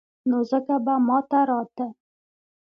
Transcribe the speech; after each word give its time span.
نو 0.29 0.37
ځکه 0.51 0.75
به 0.85 0.93
ما 1.07 1.17
ته 1.29 1.39
راته. 1.49 1.85